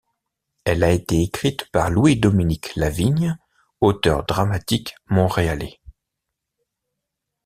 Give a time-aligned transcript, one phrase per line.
[0.65, 3.37] Elle a été écrite par Louis-Dominique Lavigne,
[3.81, 5.79] auteur dramatique montréalais.